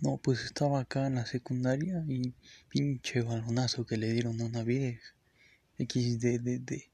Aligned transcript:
No, 0.00 0.18
pues 0.18 0.44
estaba 0.44 0.80
acá 0.80 1.06
en 1.06 1.14
la 1.14 1.26
secundaria 1.26 2.04
y 2.08 2.34
pinche 2.68 3.22
balonazo 3.22 3.86
que 3.86 3.96
le 3.96 4.12
dieron 4.12 4.40
a 4.40 4.44
una 4.44 4.62
vieja. 4.64 5.14
XDDD. 5.78 6.89